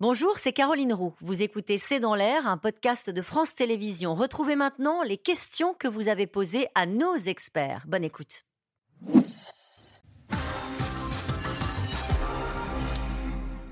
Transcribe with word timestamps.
Bonjour, 0.00 0.38
c'est 0.38 0.52
Caroline 0.52 0.92
Roux. 0.92 1.12
Vous 1.18 1.42
écoutez 1.42 1.76
C'est 1.76 1.98
dans 1.98 2.14
l'air, 2.14 2.46
un 2.46 2.56
podcast 2.56 3.10
de 3.10 3.20
France 3.20 3.56
Télévisions. 3.56 4.14
Retrouvez 4.14 4.54
maintenant 4.54 5.02
les 5.02 5.18
questions 5.18 5.74
que 5.74 5.88
vous 5.88 6.06
avez 6.06 6.28
posées 6.28 6.68
à 6.76 6.86
nos 6.86 7.16
experts. 7.16 7.82
Bonne 7.88 8.04
écoute. 8.04 8.44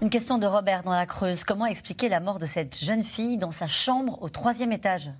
Une 0.03 0.11
question 0.11 0.39
de 0.39 0.49
Robert 0.49 0.83
dans 0.83 0.91
la 0.91 1.07
Creuse. 1.07 1.45
Comment 1.45 1.67
expliquer 1.67 2.09
la 2.09 2.19
mort 2.19 2.41
de 2.41 2.47
cette 2.47 2.77
jeune 2.77 3.05
fille 3.05 3.39
dans 3.39 3.53
sa 3.53 3.69
chambre 3.69 4.21
au 4.21 4.29
troisième 4.29 4.73
étage? 4.73 5.13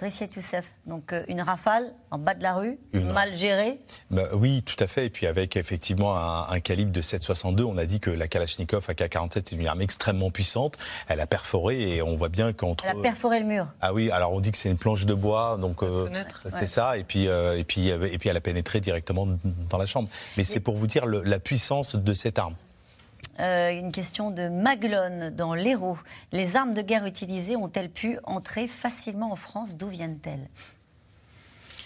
Youssef, 0.00 0.64
donc 0.86 1.12
euh, 1.12 1.24
une 1.28 1.40
rafale 1.40 1.92
en 2.10 2.18
bas 2.18 2.34
de 2.34 2.42
la 2.42 2.54
rue, 2.54 2.78
mal 2.92 3.34
gérée 3.36 3.80
bah, 4.10 4.28
Oui, 4.32 4.62
tout 4.62 4.82
à 4.82 4.86
fait. 4.86 5.06
Et 5.06 5.10
puis 5.10 5.26
avec 5.26 5.56
effectivement 5.56 6.16
un, 6.16 6.60
calibre 6.60 6.92
de 6.92 7.00
7,62, 7.00 7.62
on 7.62 7.78
a 7.78 7.84
dit 7.84 8.00
que 8.00 8.10
la 8.10 8.26
Kalachnikov 8.26 8.84
AK-47, 8.88 9.42
c'est 9.48 9.52
une 9.52 9.66
arme 9.66 9.80
extrêmement 9.80 10.30
puissante. 10.30 10.76
Elle 11.08 11.20
a 11.20 11.26
perforé 11.26 11.96
et 11.96 12.02
on 12.02 12.16
voit 12.16 12.28
bien 12.28 12.52
qu'entre... 12.52 12.84
Elle 12.84 12.98
a 12.98 13.02
perforé 13.02 13.40
le 13.40 13.46
mur. 13.46 13.66
Ah 13.80 13.94
oui, 13.94 14.10
alors 14.10 14.32
on 14.32 14.40
dit 14.40 14.50
que 14.50 14.58
c'est 14.58 14.70
une 14.70 14.78
planche 14.78 15.06
de 15.06 15.14
bois, 15.14 15.56
donc 15.60 15.82
euh, 15.82 16.08
c'est 16.48 16.66
ça. 16.66 16.98
Et 16.98 17.04
puis, 17.04 17.28
euh, 17.28 17.56
et, 17.56 17.64
puis, 17.64 17.88
et 17.88 18.18
puis 18.18 18.28
elle 18.28 18.36
a 18.36 18.40
pénétré 18.40 18.80
directement 18.80 19.28
dans 19.70 19.78
la 19.78 19.86
chambre. 19.86 20.08
Mais 20.36 20.44
c'est 20.44 20.60
pour 20.60 20.76
vous 20.76 20.86
dire 20.86 21.06
la 21.06 21.38
puissance 21.38 21.94
de 21.94 22.12
cette 22.12 22.38
arme. 22.38 22.54
Euh, 23.40 23.70
une 23.70 23.92
question 23.92 24.30
de 24.30 24.48
Maglone 24.48 25.30
dans 25.30 25.54
l'Hérault. 25.54 25.98
Les 26.32 26.56
armes 26.56 26.74
de 26.74 26.82
guerre 26.82 27.06
utilisées 27.06 27.56
ont-elles 27.56 27.90
pu 27.90 28.18
entrer 28.24 28.68
facilement 28.68 29.32
en 29.32 29.36
France? 29.36 29.76
D'où 29.76 29.88
viennent-elles? 29.88 30.48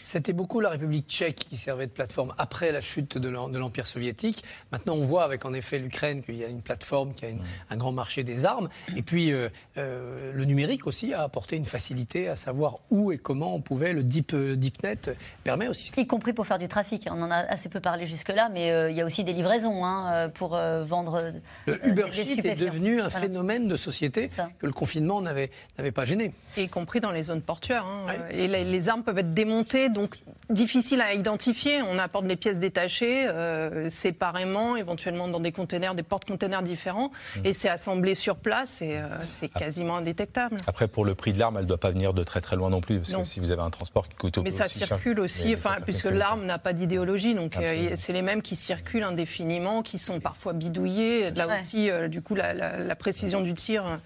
C'était 0.07 0.33
beaucoup 0.33 0.61
la 0.61 0.69
République 0.69 1.09
tchèque 1.09 1.47
qui 1.51 1.57
servait 1.57 1.89
de 1.89 1.91
plateforme 1.91 2.33
après 2.39 2.71
la 2.71 2.81
chute 2.81 3.19
de 3.19 3.29
l'Empire 3.29 3.89
soviétique. 3.89 4.45
Maintenant, 4.71 4.95
on 4.95 5.05
voit 5.05 5.25
avec 5.25 5.45
en 5.45 5.53
effet 5.53 5.81
l'Ukraine 5.81 6.23
qu'il 6.23 6.37
y 6.37 6.45
a 6.45 6.47
une 6.47 6.63
plateforme, 6.63 7.13
qu'il 7.13 7.29
y 7.29 7.33
a 7.33 7.35
un 7.71 7.77
grand 7.77 7.91
marché 7.91 8.23
des 8.23 8.45
armes. 8.45 8.69
Et 8.97 9.03
puis, 9.03 9.33
euh, 9.33 9.49
euh, 9.79 10.33
le 10.33 10.45
numérique 10.45 10.87
aussi 10.87 11.13
a 11.13 11.23
apporté 11.23 11.57
une 11.57 11.65
facilité 11.65 12.29
à 12.29 12.37
savoir 12.37 12.77
où 12.91 13.11
et 13.11 13.19
comment 13.19 13.53
on 13.53 13.61
pouvait. 13.61 13.93
Le 13.93 14.05
deep, 14.05 14.33
euh, 14.33 14.55
DeepNet 14.55 15.17
permet 15.43 15.67
aussi. 15.67 15.91
Y 15.97 16.07
compris 16.07 16.33
pour 16.33 16.47
faire 16.47 16.59
du 16.59 16.69
trafic. 16.69 17.09
On 17.11 17.21
en 17.21 17.33
a 17.33 17.39
assez 17.39 17.69
peu 17.69 17.81
parlé 17.81 18.07
jusque-là, 18.07 18.49
mais 18.49 18.91
il 18.91 18.97
y 18.97 19.01
a 19.01 19.05
aussi 19.05 19.25
des 19.25 19.33
livraisons 19.33 19.85
hein, 19.85 20.29
pour 20.29 20.51
vendre. 20.51 21.33
Le 21.67 21.85
Uber 21.85 22.07
est 22.17 22.61
devenu 22.61 23.01
un 23.01 23.11
phénomène 23.11 23.67
de 23.67 23.77
société 23.77 24.31
que 24.61 24.67
le 24.67 24.73
confinement 24.73 25.21
n'avait 25.21 25.51
pas 25.93 26.05
gêné. 26.05 26.33
Y 26.57 26.69
compris 26.69 27.01
dans 27.01 27.11
les 27.11 27.25
zones 27.25 27.43
portuaires. 27.43 27.87
Hein. 27.87 28.13
Et 28.31 28.47
les, 28.47 28.65
les 28.65 28.89
armes 28.89 29.03
peuvent 29.03 29.19
être 29.19 29.35
démontées 29.35 29.89
donc 29.97 30.19
difficile 30.51 31.01
à 31.01 31.15
identifier. 31.15 31.83
On 31.83 31.99
apporte 31.99 32.27
les 32.27 32.37
pièces 32.37 32.59
détachées 32.59 33.27
euh, 33.29 33.91
séparément, 33.91 34.77
éventuellement 34.77 35.29
dans 35.29 35.41
des 35.41 35.53
containers, 35.53 35.95
des 35.95 36.03
porte-containers 36.03 36.63
différents, 36.63 37.11
mmh. 37.37 37.41
et 37.45 37.53
c'est 37.53 37.69
assemblé 37.69 38.15
sur 38.15 38.37
place 38.37 38.83
et 38.83 38.97
euh, 38.97 39.09
c'est 39.27 39.49
quasiment 39.49 39.97
indétectable. 39.97 40.59
Après, 40.67 40.89
pour 40.89 41.05
le 41.05 41.15
prix 41.15 41.33
de 41.33 41.39
l'arme, 41.39 41.57
elle 41.57 41.65
ne 41.65 41.69
doit 41.69 41.81
pas 41.81 41.91
venir 41.91 42.15
de 42.15 42.23
très 42.23 42.41
très 42.41 42.57
loin 42.57 42.71
non 42.71 42.81
plus, 42.81 42.99
parce 42.99 43.13
que 43.13 43.25
si 43.25 43.41
vous 43.41 43.51
avez 43.51 43.63
un 43.63 43.71
transport 43.71 44.09
qui 44.09 44.17
coûte 44.17 44.39
Mais 44.39 44.51
ça 44.51 44.69
circule 44.69 45.21
aussi, 45.21 45.55
enfin, 45.55 45.75
puisque 45.85 46.07
l'arme 46.07 46.45
n'a 46.45 46.59
pas 46.59 46.73
d'idéologie, 46.73 47.35
donc 47.35 47.57
euh, 47.57 47.91
c'est 47.97 48.13
les 48.13 48.23
mêmes 48.23 48.43
qui 48.43 48.57
circulent 48.57 49.05
indéfiniment, 49.05 49.83
qui 49.83 49.99
sont 49.99 50.21
parfois 50.21 50.53
bidouillés. 50.53 51.31
Là 51.33 51.55
aussi, 51.55 51.91
du 52.09 52.23
coup, 52.23 52.35
la, 52.35 52.97
précision 52.97 53.43
du 53.43 53.55
tir. 53.55 54.01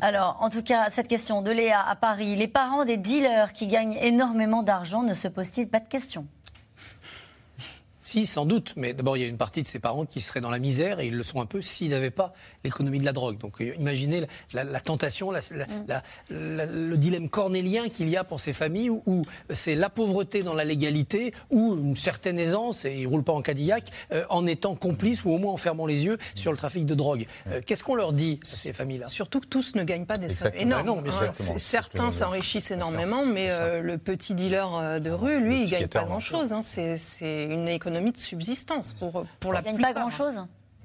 Alors, 0.00 0.38
en 0.40 0.48
tout 0.48 0.62
cas, 0.62 0.88
cette 0.88 1.08
question 1.08 1.42
de 1.42 1.50
Léa 1.50 1.84
à 1.86 1.96
Paris, 1.96 2.36
les 2.36 2.48
parents 2.48 2.84
des 2.84 2.96
dealers 2.96 3.52
qui 3.52 3.66
gagnent 3.66 3.98
énormément 4.00 4.62
d'argent 4.62 5.02
ne 5.02 5.14
se 5.14 5.28
pas 5.62 5.80
de 5.80 5.88
questions 5.88 6.26
si, 8.14 8.26
sans 8.26 8.46
doute. 8.46 8.74
Mais 8.76 8.92
d'abord, 8.92 9.16
il 9.16 9.22
y 9.22 9.24
a 9.24 9.28
une 9.28 9.36
partie 9.36 9.60
de 9.62 9.66
ses 9.66 9.80
parents 9.80 10.06
qui 10.06 10.20
seraient 10.20 10.40
dans 10.40 10.50
la 10.50 10.60
misère 10.60 11.00
et 11.00 11.06
ils 11.08 11.16
le 11.16 11.24
sont 11.24 11.40
un 11.40 11.46
peu 11.46 11.60
s'ils 11.60 11.90
n'avaient 11.90 12.12
pas 12.12 12.32
l'économie 12.62 13.00
de 13.00 13.04
la 13.04 13.12
drogue. 13.12 13.38
Donc 13.38 13.60
euh, 13.60 13.74
imaginez 13.76 14.24
la, 14.52 14.80
tentation, 14.80 15.32
mm. 15.32 15.36
le 16.30 16.94
dilemme 16.96 17.28
cornélien 17.28 17.88
qu'il 17.88 18.08
y 18.08 18.16
a 18.16 18.22
pour 18.22 18.38
ces 18.38 18.52
familles 18.52 18.90
où, 18.90 19.24
c'est 19.50 19.74
la 19.74 19.90
pauvreté 19.90 20.44
dans 20.44 20.54
la 20.54 20.64
légalité 20.64 21.34
ou 21.50 21.76
une 21.76 21.96
certaine 21.96 22.38
aisance, 22.38 22.84
et 22.84 22.94
ils 22.94 23.02
ne 23.02 23.08
roulent 23.08 23.24
pas 23.24 23.32
en 23.32 23.42
Cadillac, 23.42 23.90
euh, 24.12 24.24
en 24.30 24.46
étant 24.46 24.76
complices 24.76 25.24
ou 25.24 25.30
au 25.30 25.38
moins 25.38 25.52
en 25.52 25.56
fermant 25.56 25.86
les 25.86 26.04
yeux 26.04 26.18
sur 26.36 26.52
le 26.52 26.56
trafic 26.56 26.86
de 26.86 26.94
drogue. 26.94 27.26
Euh, 27.48 27.60
qu'est-ce 27.66 27.82
qu'on 27.82 27.96
leur 27.96 28.12
dit 28.12 28.38
à 28.44 28.46
ces 28.46 28.72
familles-là? 28.72 29.08
Surtout 29.08 29.40
que 29.40 29.46
tous 29.46 29.74
ne 29.74 29.82
gagnent 29.82 30.06
pas 30.06 30.18
des 30.18 30.28
sommes 30.28 30.52
énormes. 30.56 31.04
Hein. 31.08 31.32
certains 31.58 32.12
s'enrichissent 32.12 32.70
énormément, 32.70 33.26
mais 33.26 33.48
le 33.80 33.98
petit 33.98 34.34
dealer 34.34 35.00
de 35.00 35.10
rue, 35.10 35.40
lui, 35.40 35.62
il 35.62 35.64
ne 35.64 35.70
gagne 35.70 35.88
pas 35.88 36.04
grand-chose. 36.04 36.52
Hein. 36.52 36.60
C'est 36.62 37.44
une 37.44 37.68
économie 37.68 38.03
de 38.12 38.18
subsistance 38.18 38.94
pour, 38.94 39.24
pour 39.40 39.52
la 39.52 39.62
plupart. 39.62 39.80
pas 39.80 40.00
grand-chose 40.00 40.44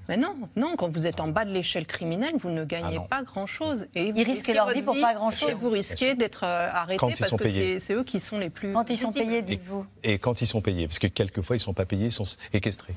mais 0.09 0.17
non, 0.17 0.35
non, 0.55 0.75
quand 0.75 0.89
vous 0.89 1.05
êtes 1.05 1.19
en 1.19 1.27
bas 1.27 1.45
de 1.45 1.51
l'échelle 1.51 1.85
criminelle, 1.85 2.33
vous 2.41 2.49
ne 2.49 2.65
gagnez 2.65 2.97
ah 2.97 3.07
pas 3.07 3.23
grand-chose. 3.23 3.85
Et 3.93 4.07
ils 4.07 4.23
risquent 4.23 4.47
leur 4.47 4.67
vie 4.69 4.81
pour 4.81 4.99
pas 4.99 5.13
grand-chose. 5.13 5.51
Et 5.51 5.53
vous 5.53 5.69
risquez 5.69 6.15
d'être 6.15 6.43
euh, 6.43 6.67
arrêté 6.71 7.13
parce 7.19 7.37
que 7.37 7.77
c'est 7.77 7.93
eux 7.93 8.03
qui 8.03 8.19
sont 8.19 8.39
les 8.39 8.49
plus. 8.49 8.73
Quand 8.73 8.89
ils 8.89 8.97
sont 8.97 9.13
payés, 9.13 9.43
dites-vous. 9.43 9.85
Et, 10.03 10.17
quand 10.17 10.41
ils 10.41 10.47
sont 10.47 10.61
payés, 10.61 10.87
parce 10.87 10.97
que 10.97 11.05
quelquefois 11.05 11.57
ils 11.57 11.59
ne 11.59 11.63
sont 11.63 11.75
pas 11.75 11.85
payés, 11.85 12.07
ils 12.07 12.11
sont 12.11 12.23
équestrés. 12.53 12.95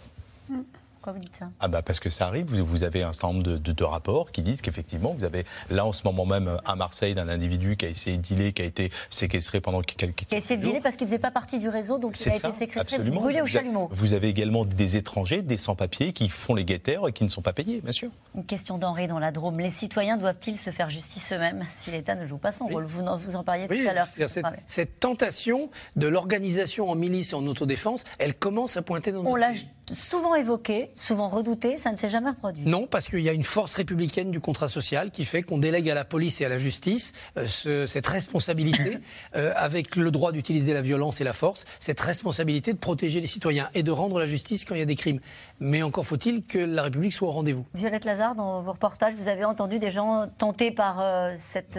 Pourquoi 1.02 1.14
vous 1.14 1.26
dites 1.26 1.34
ça? 1.34 1.50
Ah 1.58 1.66
bah 1.66 1.82
Parce 1.82 1.98
que 1.98 2.10
ça 2.10 2.28
arrive, 2.28 2.46
vous, 2.46 2.84
avez 2.84 3.02
un 3.02 3.12
certain 3.12 3.32
nombre 3.32 3.58
de, 3.58 3.84
rapports 3.84 4.30
qui 4.30 4.40
disent 4.40 4.62
qu'effectivement, 4.62 5.16
vous 5.18 5.24
avez 5.24 5.44
là 5.68 5.84
en 5.84 5.92
ce 5.92 6.04
moment 6.04 6.24
même 6.24 6.58
à 6.64 6.76
Marseille 6.76 7.16
d'un 7.16 7.28
individu 7.28 7.76
qui 7.76 7.86
a 7.86 7.88
essayé 7.88 8.18
de 8.18 8.22
dealer, 8.22 8.54
qui 8.54 8.62
a 8.62 8.64
été 8.64 8.92
séquestré 9.10 9.60
pendant 9.60 9.80
quelques 9.82 10.26
Qui 10.26 10.34
a 10.36 10.38
essayé 10.38 10.58
de 10.58 10.62
dealer 10.62 10.80
parce 10.80 10.94
qu'il 10.94 11.06
ne 11.06 11.08
faisait 11.08 11.18
pas 11.18 11.32
partie 11.32 11.58
du 11.58 11.68
réseau, 11.68 11.98
donc 11.98 12.16
il 12.20 12.30
a 12.30 12.36
été 12.36 12.52
séquestré, 12.52 12.98
brûlé 13.00 13.42
au 13.42 13.46
chalumeau. 13.46 13.88
Vous 13.90 14.14
avez 14.14 14.28
également 14.28 14.64
des 14.64 14.94
étrangers, 14.94 15.42
des 15.42 15.56
sans-papiers 15.56 16.12
qui 16.12 16.28
font 16.28 16.54
les 16.54 16.64
guetteurs 16.64 17.08
et 17.08 17.12
qui 17.12 17.24
ne 17.24 17.28
sont 17.28 17.42
pas 17.42 17.52
payés, 17.52 17.80
bien 17.80 17.90
sûr. 17.90 18.10
Une 18.36 18.44
question 18.44 18.78
d'Henri 18.78 19.08
dans 19.08 19.19
la 19.19 19.32
Drôme. 19.32 19.58
Les 19.58 19.70
citoyens 19.70 20.19
doivent-ils 20.19 20.56
se 20.56 20.70
faire 20.70 20.88
justice 20.88 21.32
eux-mêmes 21.32 21.64
si 21.72 21.90
l'État 21.90 22.14
ne 22.14 22.24
joue 22.24 22.38
pas 22.38 22.52
son 22.52 22.69
rôle? 22.69 22.84
Vous 22.84 23.02
en, 23.02 23.16
vous 23.16 23.34
en 23.34 23.42
parliez 23.42 23.66
tout 23.66 23.88
à 23.88 23.92
l'heure. 23.92 24.06
Cette, 24.28 24.46
cette, 24.69 25.00
tentation 25.00 25.69
de 25.96 26.06
l'organisation 26.06 26.88
en 26.88 26.94
milice 26.94 27.32
et 27.32 27.34
en 27.34 27.44
autodéfense, 27.48 28.04
elle 28.20 28.34
commence 28.34 28.76
à 28.76 28.82
pointer 28.82 29.10
dans 29.10 29.26
On 29.26 29.34
l'a 29.34 29.50
souvent 29.91 30.34
évoqué, 30.34 30.91
souvent 30.94 31.28
redouté 31.28 31.76
ça 31.76 31.93
ne 31.93 31.97
s'est 31.97 32.09
jamais 32.09 32.32
produit. 32.32 32.65
Non, 32.65 32.87
parce 32.87 33.09
qu'il 33.09 33.20
y 33.20 33.28
a 33.28 33.32
une 33.32 33.44
force 33.44 33.75
républicaine 33.75 34.31
du 34.31 34.41
contrat 34.41 34.69
social 34.69 35.10
qui 35.10 35.25
fait 35.25 35.43
qu'on 35.43 35.59
délègue 35.59 35.91
à 35.91 35.94
la 35.94 36.04
police 36.04 36.41
et 36.41 36.44
à 36.44 36.48
la 36.48 36.59
justice 36.59 37.12
euh, 37.37 37.87
cette 37.87 38.06
responsabilité, 38.06 38.98
euh, 39.37 39.53
avec 39.56 39.97
le 39.97 40.10
droit 40.10 40.32
d'utiliser 40.32 40.72
la 40.72 40.82
violence 40.82 41.20
et 41.20 41.25
la 41.25 41.32
force, 41.32 41.65
cette 41.81 42.00
responsabilité 42.00 42.72
de 42.72 42.78
protéger 42.78 43.20
les 43.20 43.26
citoyens 43.26 43.69
et 43.75 43.82
de 43.82 43.91
rendre 43.91 44.19
la 44.19 44.26
justice 44.26 44.65
quand 44.65 44.75
il 44.75 44.78
y 44.78 44.82
a 44.82 44.87
des 44.87 44.97
crimes. 44.97 45.20
Mais 45.60 45.82
encore 45.82 46.06
faut-il 46.06 46.44
que 46.44 46.59
la 46.59 46.82
République 46.82 47.12
soit 47.12 47.28
au 47.28 47.32
rendez-vous. 47.32 47.66
Violette 47.75 48.04
Lazare, 48.04 48.34
dans 48.34 48.62
vos 48.62 48.72
reportages, 48.72 49.14
vous 49.14 49.28
avez 49.28 49.44
entendu 49.44 49.78
des 49.78 49.91
gens 49.91 50.28
tentés 50.38 50.70
par 50.70 51.00
euh, 51.00 51.32
cette, 51.37 51.78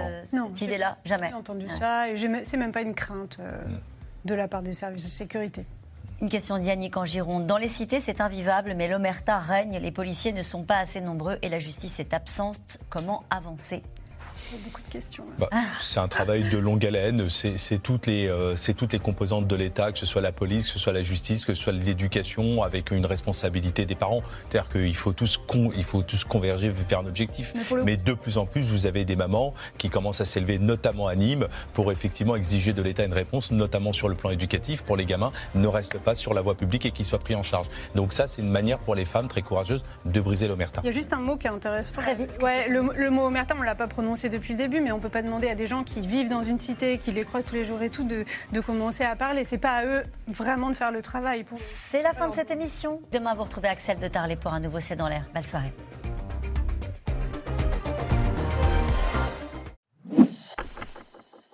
idée-là? 0.62 0.98
Jamais. 1.06 1.30
J'ai 1.30 1.36
entendu 1.36 1.68
ça 1.78 2.10
et 2.10 2.16
c'est 2.44 2.58
même 2.58 2.72
pas 2.72 2.82
une 2.82 2.94
crainte 2.94 3.40
de 4.26 4.36
la 4.36 4.48
part 4.48 4.62
des 4.62 4.74
services 4.74 5.04
de 5.04 5.10
sécurité. 5.10 5.66
Une 6.22 6.30
question 6.30 6.58
d'Yannick 6.58 6.96
en 6.96 7.06
Gironde. 7.06 7.48
Dans 7.48 7.58
les 7.58 7.68
cités, 7.68 8.00
c'est 8.00 8.22
invivable, 8.22 8.76
mais 8.76 8.88
l'omerta 8.88 9.40
règne, 9.40 9.78
les 9.78 9.92
policiers 9.92 10.32
ne 10.32 10.42
sont 10.42 10.64
pas 10.64 10.78
assez 10.78 11.02
nombreux 11.02 11.38
et 11.42 11.50
la 11.50 11.60
justice 11.60 12.00
est 12.00 12.14
absente. 12.14 12.78
Comment 12.90 13.24
avancer? 13.30 13.84
Beaucoup 14.58 14.82
de 14.82 14.92
questions. 14.92 15.24
Bah, 15.38 15.50
ah. 15.52 15.64
C'est 15.80 16.00
un 16.00 16.08
travail 16.08 16.50
de 16.50 16.58
longue 16.58 16.86
haleine. 16.86 17.28
C'est 17.30 17.82
toutes, 17.82 18.08
les, 18.08 18.28
euh, 18.28 18.56
toutes 18.78 18.94
les 18.94 19.00
composantes 19.00 19.48
de 19.48 19.56
l'État, 19.56 19.92
que 19.92 19.98
ce 19.98 20.06
soit 20.06 20.22
la 20.22 20.32
police, 20.32 20.68
que 20.68 20.74
ce 20.74 20.80
soit 20.80 20.94
la 20.94 21.04
justice, 21.04 21.46
que 21.46 21.54
ce 21.54 21.62
soit 21.62 21.74
l'éducation, 21.74 22.64
avec 22.64 22.92
une 22.92 23.06
responsabilité 23.06 23.86
des 23.86 23.96
parents. 23.96 24.22
C'est-à-dire 24.50 24.70
qu'il 24.72 24.96
faut, 24.96 25.14
tous 25.14 25.40
il 25.76 25.84
faut 25.84 26.02
tous 26.04 26.24
converger 26.24 26.70
vers 26.70 27.00
un 27.00 27.06
objectif. 27.06 27.54
Mais, 27.84 27.98
de 27.98 28.14
plus 28.14 28.38
en 28.38 28.46
plus, 28.46 28.64
vous 28.64 28.86
avez 28.86 29.06
des 29.06 29.16
mamans 29.16 29.54
qui 29.78 29.90
commencent 29.90 30.22
à 30.22 30.26
s'élever, 30.26 30.60
notamment 30.60 31.08
à 31.08 31.16
Nîmes, 31.16 31.48
pour 31.74 31.92
effectivement 31.92 32.36
exiger 32.36 32.74
de 32.74 32.82
l'État 32.82 33.06
une 33.06 33.14
réponse, 33.14 33.52
notamment 33.52 33.94
sur 33.94 34.10
le 34.10 34.16
plan 34.16 34.30
éducatif, 34.32 34.84
pour 34.84 34.98
les 34.98 35.06
gamins, 35.06 35.32
ne 35.56 35.68
restent 35.68 36.00
pas 36.00 36.16
sur 36.16 36.34
la 36.34 36.42
voie 36.42 36.56
publique 36.56 36.86
et 36.86 36.92
qu'ils 36.92 37.06
soient 37.06 37.20
pris 37.20 37.36
en 37.36 37.44
charge. 37.44 37.68
Donc 37.96 38.14
ça, 38.14 38.28
c'est 38.28 38.42
une 38.42 38.50
manière 38.50 38.80
pour 38.80 38.96
les 38.96 39.06
femmes 39.06 39.28
très 39.28 39.42
courageuses 39.42 39.84
de 40.06 40.20
briser 40.20 40.48
l'omerta. 40.48 40.82
Il 40.84 40.88
y 40.88 40.90
a 40.90 40.92
juste 40.92 41.14
un 41.14 41.20
mot 41.20 41.38
qui 41.38 41.48
est 41.48 41.52
intéressant. 41.52 41.96
Très 41.96 42.16
vite. 42.16 42.38
Ouais, 42.42 42.68
le, 42.68 42.82
le 42.96 43.10
mot 43.10 43.26
omerta, 43.28 43.56
on 43.56 43.62
ne 43.62 43.66
l'a 43.66 43.76
pas 43.76 43.88
prononcé 43.88 44.28
depuis 44.28 44.43
depuis 44.44 44.56
le 44.56 44.58
début, 44.58 44.82
mais 44.82 44.92
on 44.92 44.98
ne 44.98 45.02
peut 45.02 45.08
pas 45.08 45.22
demander 45.22 45.48
à 45.48 45.56
des 45.56 45.68
gens 45.68 45.86
qui 45.86 46.02
vivent 46.02 46.28
dans 46.28 46.44
une 46.44 46.60
cité, 46.60 46.98
qui 46.98 47.14
les 47.14 47.24
croisent 47.24 47.46
tous 47.46 47.56
les 47.56 47.64
jours 47.64 47.82
et 47.82 47.90
tout, 47.90 48.04
de, 48.04 48.26
commencer 48.60 49.06
à 49.06 49.16
parler. 49.16 49.46
C'est 49.46 49.58
pas 49.58 49.78
à 49.78 49.86
eux 49.86 50.04
vraiment 50.28 50.70
de 50.70 50.76
faire 50.76 50.92
le 50.92 51.02
travail. 51.02 51.46
C'est 51.54 52.02
la 52.02 52.12
fin 52.12 52.28
de 52.28 52.34
cette 52.34 52.52
émission. 52.52 53.00
Demain, 53.14 53.36
vous 53.36 53.44
retrouvez 53.44 53.70
Axel 53.70 54.00
de 54.00 54.08
Tarlet 54.10 54.36
pour 54.36 54.52
un 54.54 54.60
nouveau 54.60 54.82
C'est 54.82 54.98
dans 54.98 55.08
l'air. 55.08 55.24
Belle 55.34 55.46
soirée. 55.46 55.72